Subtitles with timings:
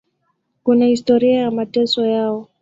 [0.63, 2.47] Kuna historia ya mateso yao.